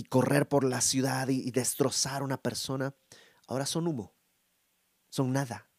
[0.10, 2.94] correr por la ciudad y, destrozar a una persona,
[3.48, 4.14] ahora son humo,
[5.10, 5.70] son nada,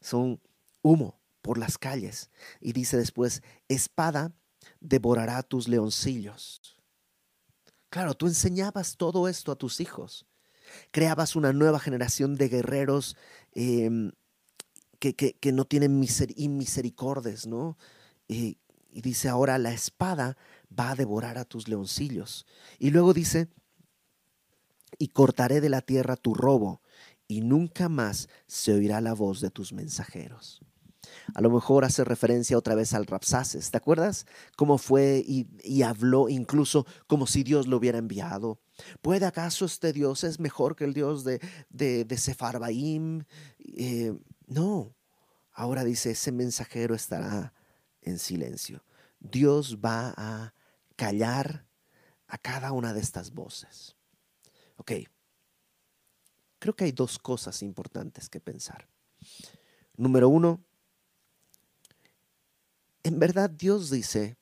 [0.00, 0.40] son
[0.82, 2.30] humo por las calles.
[2.60, 4.32] Y dice después, espada
[4.80, 6.76] devorará tus leoncillos.
[7.90, 10.26] Claro, tú enseñabas todo esto a tus hijos.
[10.90, 13.16] Creabas una nueva generación de guerreros
[13.52, 14.12] em,
[14.98, 17.76] que, no tienen misericordias, ¿no?
[18.26, 18.58] Y,
[18.90, 20.36] y dice ahora, la espada
[20.76, 22.46] va a devorar a tus leoncillos.
[22.78, 23.48] Y luego dice,
[24.98, 26.80] y cortaré de la tierra tu robo,
[27.28, 30.60] y nunca más se oirá la voz de tus mensajeros.
[31.34, 33.70] A lo mejor hace referencia otra vez al Rapsaces.
[33.70, 38.60] ¿Te acuerdas cómo fue y, habló incluso como si Dios lo hubiera enviado?
[39.00, 43.24] ¿Puede acaso este Dios es mejor que el Dios de, de, de Sefarbaim?
[43.58, 44.14] Eh,
[44.46, 44.94] no,
[45.52, 47.52] ahora dice, ese mensajero estará
[48.02, 48.84] en silencio.
[49.20, 50.54] Dios va a
[50.96, 51.66] callar
[52.26, 53.96] a cada una de estas voces.
[54.76, 54.92] Ok,
[56.64, 58.88] creo que hay dos cosas importantes que pensar.
[59.98, 60.64] Número uno,
[63.02, 64.38] en verdad Dios dice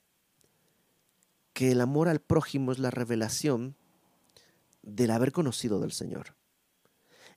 [1.52, 3.74] que el amor al prójimo es la revelación
[4.82, 6.36] del haber conocido del Señor.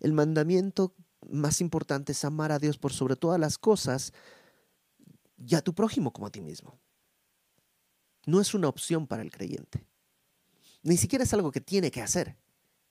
[0.02, 0.93] El mandamiento
[1.32, 4.13] más importante es amar a Dios por sobre todas las cosas
[5.36, 6.78] y a tu prójimo como a ti mismo.
[8.28, 9.84] No es una opción para el creyente.
[10.84, 12.38] Ni siquiera es algo que tiene que hacer.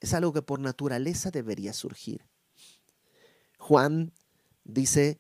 [0.04, 2.26] Es algo que por naturaleza debería surgir.
[3.56, 4.12] Juan
[4.62, 5.18] dice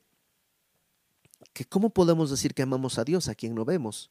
[1.54, 4.10] que cómo podemos decir que amamos a Dios a quien no vemos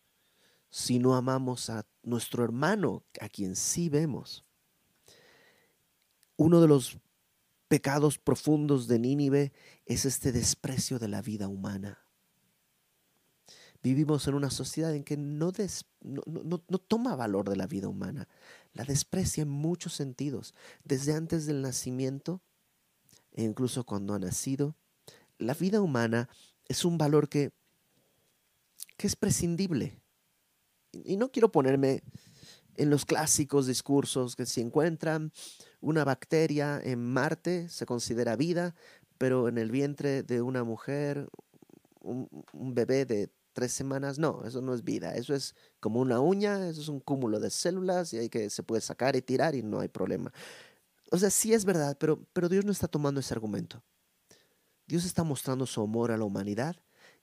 [0.71, 4.45] si no amamos a nuestro hermano a quien sí vemos.
[6.37, 6.97] Uno de los
[7.67, 9.53] pecados profundos de Nínive
[9.85, 12.03] es este desprecio de la vida humana.
[13.83, 15.51] Vivimos en una sociedad en que no,
[16.01, 18.29] no, toma valor de la vida humana,
[18.73, 22.41] la desprecia en muchos sentidos, desde antes del nacimiento
[23.31, 24.75] e incluso cuando ha nacido,
[25.37, 26.29] la vida humana
[26.67, 27.51] es un valor que,
[28.97, 29.99] que es prescindible.
[30.91, 32.03] Y no quiero ponerme
[32.75, 35.31] en los clásicos discursos que si encuentran
[35.81, 38.75] una bacteria en Marte se considera vida,
[39.17, 41.29] pero en el vientre de una mujer,
[42.01, 46.67] un, bebé de tres semanas, no, eso no es vida, eso es como una uña,
[46.67, 49.63] eso es un cúmulo de células y hay que se puede sacar y tirar y
[49.63, 50.33] no hay problema.
[51.11, 53.83] O sea, sí es verdad, pero, pero Dios no está tomando ese argumento.
[54.87, 56.75] Dios está mostrando su amor a la humanidad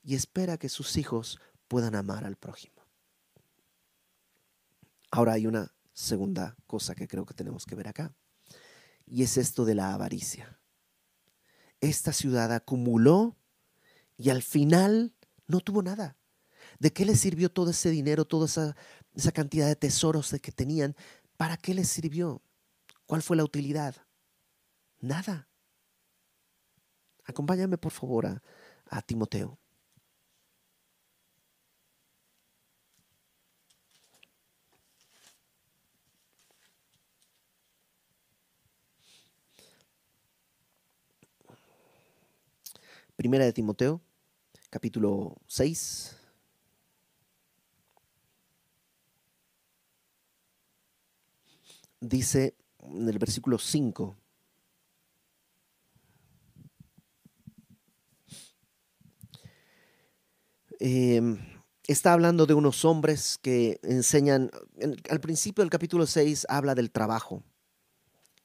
[0.03, 2.81] y espera que sus hijos puedan amar al prójimo.
[5.11, 8.15] Ahora hay una segunda cosa que creo que tenemos que ver acá,
[9.07, 10.61] y es esto de la avaricia.
[11.81, 13.37] Esta ciudad acumuló
[14.17, 15.15] y al final
[15.47, 16.17] no tuvo nada.
[16.81, 18.75] ¿De qué les sirvió todo ese dinero, toda esa,
[19.33, 20.97] cantidad de tesoros que tenían?
[21.37, 22.43] ¿Para qué les sirvió?
[23.07, 23.95] ¿Cuál fue la utilidad?
[25.01, 25.47] Nada.
[27.27, 28.43] Acompáñame por favor a,
[28.87, 29.59] a Timoteo.
[43.17, 44.01] Primera de Timoteo,
[44.71, 46.20] capítulo 6.
[52.01, 54.17] Dice en el versículo 5.
[60.79, 61.39] Em,
[61.87, 64.51] está hablando de unos hombres que enseñan,
[65.11, 67.43] al principio del capítulo 6 habla del trabajo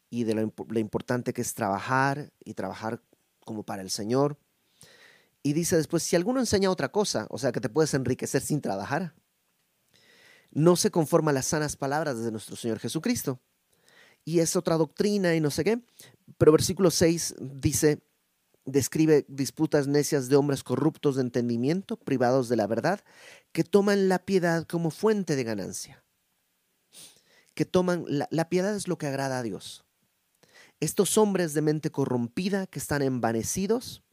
[0.09, 3.01] y de lo importante que es trabajar y trabajar
[3.39, 4.37] como para el Señor.
[5.43, 8.59] Y dice después, si alguno enseña otra cosa, o sea, que te puedes enriquecer sin
[8.59, 9.13] trabajar,
[10.55, 13.39] no se conforma las sanas palabras de nuestro Señor Jesucristo.
[14.23, 15.81] Y es otra doctrina y no sé qué.
[16.37, 18.01] Pero versículo 6 dice,
[18.63, 23.03] describe disputas necias de hombres corruptos de entendimiento, privados de la verdad,
[23.51, 26.03] que toman la piedad como fuente de ganancia.
[27.53, 29.83] Que toman, la, la piedad es lo que agrada a Dios.
[30.79, 34.03] Estos hombres de mente corrompida que están envanecidos,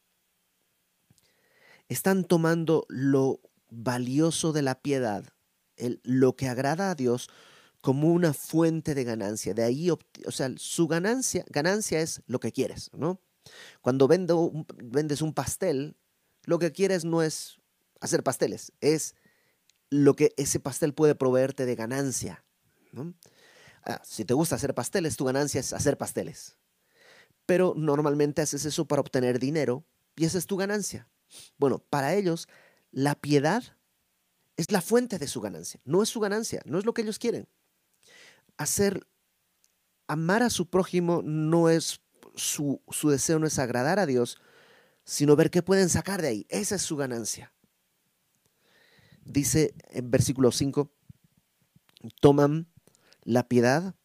[1.89, 5.33] están tomando lo valioso de la piedad,
[6.03, 7.29] lo que agrada a Dios,
[7.81, 9.55] como una fuente de ganancia.
[9.55, 9.99] De ahí, o
[10.31, 13.21] sea, su ganancia, ganancia es lo que quieres, ¿no?
[13.81, 15.97] Cuando vendo, vendes un pastel,
[16.45, 17.59] lo que quieres no es
[18.01, 19.15] hacer pasteles, es
[19.91, 22.45] lo que ese pastel puede proveerte de ganancia.
[23.85, 26.57] Ah, si te gusta hacer pasteles, tu ganancia es hacer pasteles.
[27.47, 29.85] Pero normalmente haces eso para obtener dinero
[30.17, 31.09] y esa es tu ganancia.
[31.59, 32.49] Bueno, para ellos
[32.93, 33.63] la piedad
[34.63, 37.19] es la fuente de su ganancia, no es su ganancia, no es lo que ellos
[37.19, 37.49] quieren.
[38.57, 39.07] Hacer,
[40.07, 42.01] amar a su prójimo no es
[42.37, 44.39] su, su deseo, no es agradar a Dios,
[45.05, 46.47] sino ver qué pueden sacar de ahí.
[46.49, 47.53] Esa es su ganancia.
[49.25, 50.93] Dice en versículo 5,
[52.21, 52.69] toman
[53.23, 53.97] la piedad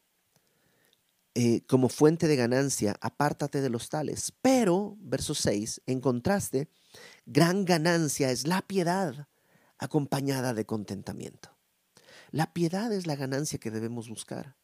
[1.35, 4.33] eh, como fuente de ganancia, apártate de los tales.
[4.41, 6.67] Pero, verso 6, en contraste,
[7.27, 9.27] gran ganancia es la piedad
[9.79, 11.55] acompañada de contentamiento.
[12.31, 14.55] La piedad es la ganancia que debemos buscar.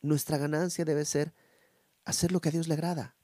[0.00, 1.34] Nuestra ganancia debe ser
[2.04, 3.16] hacer lo que a Dios le agrada.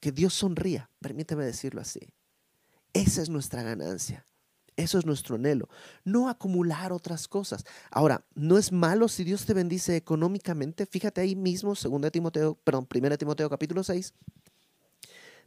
[0.00, 2.14] Que Dios sonría, permíteme decirlo así.
[2.92, 4.24] Esa es nuestra ganancia.
[4.78, 5.68] Eso es nuestro anhelo,
[6.04, 7.64] no acumular otras cosas.
[7.90, 10.86] Ahora, no es malo si Dios te bendice económicamente.
[10.86, 14.14] Fíjate ahí mismo, 2 Timoteo, perdón, 1 Timoteo capítulo 6,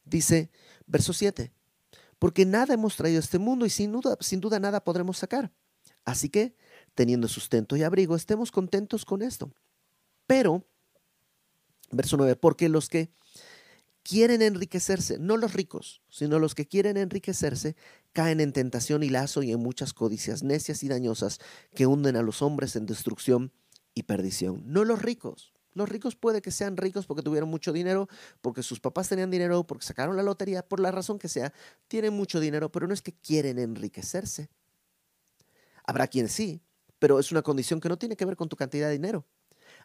[0.04, 0.52] dice,
[0.86, 1.50] verso 7,
[2.22, 5.52] porque nada hemos traído a este mundo y sin duda, sin duda nada podremos sacar.
[6.06, 6.56] Así que,
[6.94, 9.52] teniendo sustento y abrigo, estemos contentos con esto.
[10.28, 10.64] Pero,
[11.90, 13.12] verso 9, porque los que
[14.04, 17.76] quieren enriquecerse, no los ricos, sino los que quieren enriquecerse,
[18.14, 21.40] caen en tentación y lazo y en muchas codicias necias y dañosas
[21.74, 23.52] que hunden a los hombres en destrucción
[23.96, 24.62] y perdición.
[24.68, 25.54] No los ricos.
[25.74, 28.08] Los ricos puede que sean ricos porque tuvieron mucho dinero,
[28.42, 31.54] porque sus papás tenían dinero, porque sacaron la lotería, por la razón que sea,
[31.88, 34.50] tienen mucho dinero, pero no es que quieren enriquecerse.
[35.86, 36.62] Habrá quien sí,
[37.00, 39.26] pero es una condición que no tiene que ver con tu cantidad de dinero.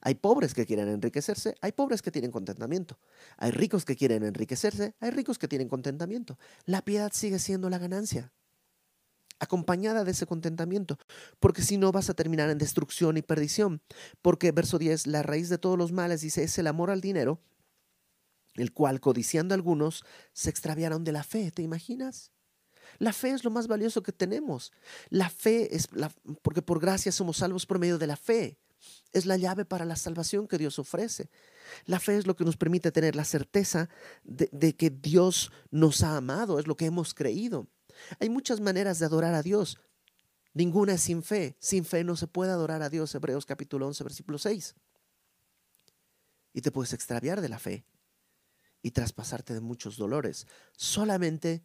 [0.01, 2.99] Hay pobres que quieren enriquecerse, hay pobres que tienen contentamiento.
[3.37, 6.39] Hay ricos que quieren enriquecerse, hay ricos que tienen contentamiento.
[6.65, 8.33] La piedad sigue siendo la ganancia,
[9.39, 10.99] acompañada de ese contentamiento,
[11.39, 13.83] porque si no vas a terminar en destrucción y perdición.
[14.23, 17.41] Porque verso 10, la raíz de todos los males dice es el amor al dinero,
[18.55, 22.33] el cual codiciando algunos se extraviaron de la fe, ¿te imaginas?
[22.99, 24.73] La fe es lo más valioso que tenemos.
[25.11, 26.11] La fe es la,
[26.43, 28.59] porque por gracia somos salvos por medio de la fe.
[29.13, 31.29] es la llave para la salvación que Dios ofrece.
[31.85, 33.89] La fe es lo que nos permite tener la certeza
[34.23, 37.67] de, de, que Dios nos ha amado, es lo que hemos creído.
[38.21, 39.79] Hay muchas maneras de adorar a Dios.
[40.55, 41.57] Ninguna es sin fe.
[41.61, 43.15] Sin fe no se puede adorar a Dios.
[43.15, 44.75] Hebreos capítulo 11, versículo 6.
[46.55, 47.85] Y te puedes extraviar de la fe
[48.83, 51.65] y traspasarte de muchos dolores, solamente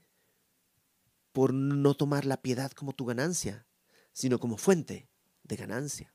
[1.32, 3.67] por no tomar la piedad como tu ganancia,
[4.11, 5.07] sino como fuente
[5.43, 6.13] de ganancia.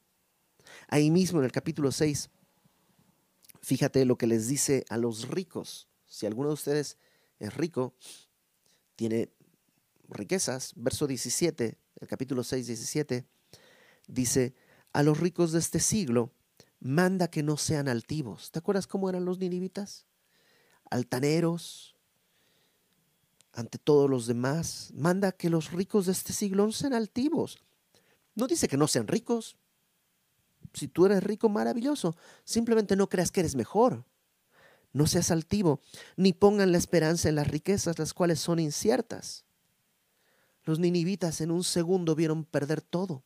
[0.88, 2.30] Ahí mismo en el capítulo 6,
[3.62, 5.88] fíjate lo que les dice a los ricos.
[6.04, 6.98] Si alguno de ustedes
[7.38, 7.94] es rico,
[8.96, 9.32] tiene
[10.08, 13.26] riquezas, verso 17, el capítulo 6, 17,
[14.06, 14.54] dice,
[14.92, 16.32] a los ricos de este siglo,
[16.80, 18.50] manda que no sean altivos.
[18.50, 20.06] ¿Te acuerdas cómo eran los ninivitas?
[20.90, 21.96] Altaneros,
[23.56, 24.92] ante todos los demás.
[24.94, 27.58] Manda que los ricos de este siglo no sean altivos.
[28.34, 29.56] No dice que no sean ricos.
[30.74, 32.16] Si tú eres rico, maravilloso.
[32.44, 34.04] Simplemente no creas que eres mejor.
[34.92, 35.80] No seas altivo,
[36.16, 39.45] ni pongan la esperanza en las riquezas, las cuales son inciertas.
[40.66, 43.22] Los ninivitas en un segundo vieron perder todo.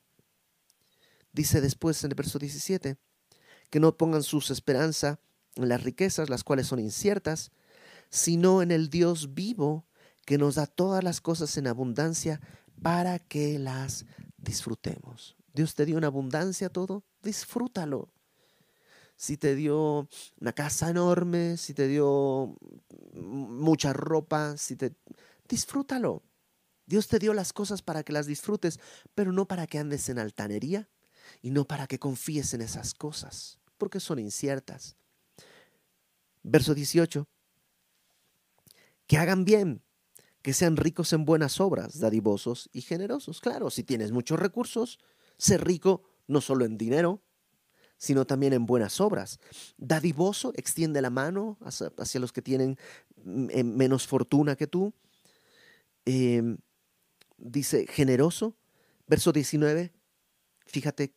[1.32, 2.98] Dice después en el verso 17,
[3.70, 5.20] que no pongan sus esperanza
[5.56, 7.50] en las riquezas, las cuales son inciertas,
[8.10, 9.86] sino en el Dios vivo
[10.26, 12.42] que nos da todas las cosas en abundancia
[12.82, 14.04] para que las
[14.36, 15.34] disfrutemos.
[15.54, 18.12] Dios te dio en abundancia todo, disfrútalo.
[19.16, 22.54] Si te dio una casa enorme, si te dio
[23.14, 24.94] mucha ropa, si te
[25.48, 26.22] disfrútalo.
[26.90, 28.78] Dios te dio las cosas para que las disfrutes,
[29.14, 30.90] pero no para que andes en altanería
[31.40, 34.94] y no para que confíes en esas cosas porque son inciertas.
[36.44, 37.26] Verso 18.
[39.08, 39.82] Que hagan bien,
[40.42, 43.40] que sean ricos en buenas obras, dadivosos y generosos.
[43.40, 45.00] Claro, si tienes muchos recursos,
[45.36, 47.22] sé rico no solo en dinero,
[47.96, 49.40] sino también en buenas obras.
[49.78, 52.78] Dadivoso, extiende la mano hacia, los que tienen
[53.24, 54.94] mm, eh, menos fortuna que tú.
[56.04, 56.58] Em,
[57.40, 58.56] dice generoso,
[59.06, 59.92] verso 19,
[60.66, 61.14] fíjate,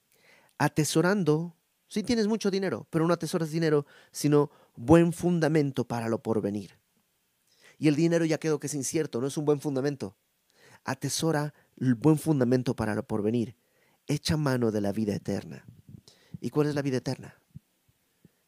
[0.58, 1.56] atesorando
[1.88, 6.80] si tienes mucho dinero, pero no atesoras dinero, sino buen fundamento para lo porvenir.
[7.78, 10.18] Y el dinero ya quedó que es incierto, no es un buen fundamento.
[10.86, 13.56] Atesora el buen fundamento para lo porvenir.
[14.08, 15.66] Echa mano de la vida eterna.
[16.40, 17.36] ¿Y cuál es la vida eterna?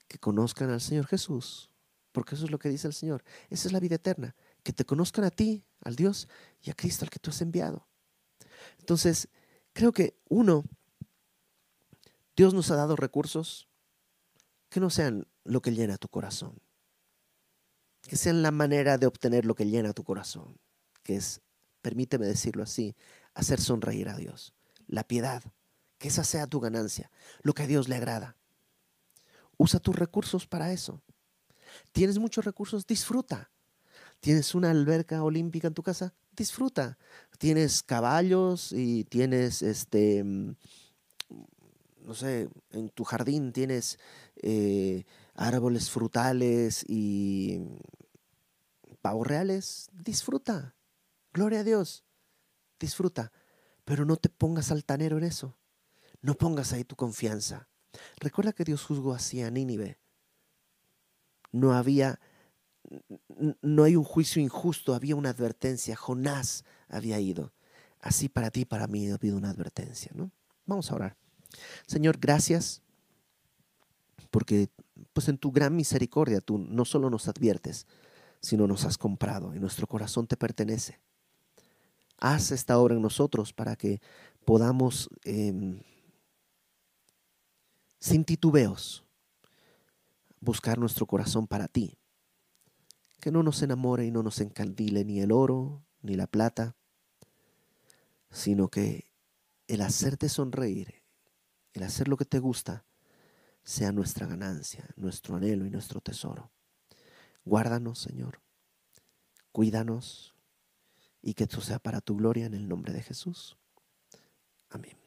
[0.07, 1.69] Que conozcan al Señor Jesús,
[2.11, 3.23] porque eso es lo que dice el Señor.
[3.49, 4.36] Esa es la vida eterna,
[4.66, 6.28] que te conozcan a ti, al Dios
[6.63, 7.88] y a Cristo al que tú has enviado.
[8.80, 9.30] Entonces,
[9.74, 10.63] creo que uno
[12.36, 13.70] Dios nos ha dado recursos
[14.70, 16.59] que no sean lo que llena tu corazón,
[18.01, 20.57] que sean la manera de obtener lo que llena tu corazón,
[21.03, 21.41] que es,
[21.84, 22.95] permíteme decirlo así,
[23.36, 24.55] hacer sonreír a Dios,
[24.88, 25.43] la piedad,
[25.99, 27.11] que esa sea tu ganancia,
[27.43, 28.36] lo que a Dios le agrada.
[29.57, 31.03] Usa tus recursos para eso.
[31.91, 32.88] ¿Tienes muchos recursos?
[32.88, 33.51] Disfruta.
[34.26, 36.15] ¿Tienes una alberca olímpica en tu casa?
[36.32, 36.97] Disfruta.
[37.38, 43.99] ¿Tienes caballos y tienes este no sé, en tu jardín tienes
[44.38, 45.05] eh,
[45.36, 47.59] árboles frutales y
[49.03, 50.76] pavos reales, disfruta.
[51.32, 52.03] Gloria a Dios,
[52.80, 53.32] disfruta.
[53.84, 55.55] Pero no te pongas altanero en eso.
[56.21, 57.69] No pongas ahí tu confianza.
[58.17, 59.99] Recuerda que Dios juzgó así a Nínive.
[61.51, 62.19] No había,
[63.61, 65.95] no hay un juicio injusto, había una advertencia.
[65.95, 67.53] Jonás había ido.
[67.99, 70.31] Así para ti para mí ha habido una advertencia, ¿no?
[70.65, 71.17] Vamos a orar.
[71.88, 72.81] Señor, gracias
[74.31, 74.69] porque
[75.13, 77.88] pues en tu gran misericordia tú no solo nos adviertes,
[78.41, 80.99] sino nos has comprado y nuestro corazón te pertenece.
[82.17, 84.01] Haz esta obra en nosotros para que
[84.45, 85.81] podamos, em,
[87.99, 89.03] sin titubeos,
[90.39, 91.97] buscar nuestro corazón para ti.
[93.26, 96.76] Que no nos enamore y no nos encandile ni el oro ni la plata,
[98.30, 99.09] sino que
[99.65, 101.01] el hacerte sonreír
[101.76, 102.86] el hacer lo que te gusta
[103.63, 106.51] sea nuestra ganancia, nuestro anhelo y nuestro tesoro.
[107.43, 108.41] Guárdanos, Señor.
[109.51, 110.36] Cuídanos
[111.21, 113.57] y que esto sea para tu gloria en el nombre de Jesús.
[114.69, 114.97] Amén.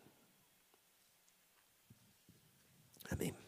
[3.11, 3.48] Amén.